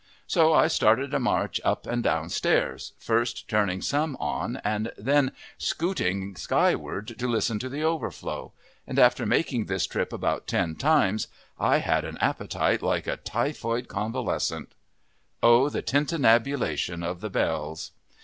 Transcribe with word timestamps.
So 0.25 0.51
I 0.51 0.65
started 0.65 1.13
a 1.13 1.19
march 1.19 1.61
up 1.63 1.85
and 1.85 2.01
down 2.03 2.29
stairs, 2.29 2.93
first 2.97 3.47
turning 3.47 3.83
some 3.83 4.15
on 4.19 4.59
and 4.63 4.91
then 4.97 5.31
scooting 5.59 6.35
skyward 6.35 7.19
to 7.19 7.27
listen 7.27 7.59
to 7.59 7.69
the 7.69 7.83
overflow, 7.83 8.51
and 8.87 8.97
after 8.97 9.27
making 9.27 9.67
this 9.67 9.85
trip 9.85 10.11
about 10.11 10.47
ten 10.47 10.73
times 10.75 11.27
I 11.59 11.77
had 11.77 12.03
an 12.03 12.17
appetite 12.19 12.81
like 12.81 13.05
a 13.05 13.17
typhoid 13.17 13.89
convalescent. 13.89 14.71
O 15.43 15.69
the 15.69 15.83
tintinnabulation 15.83 17.03
of 17.03 17.21
the 17.21 17.29
bells! 17.29 17.91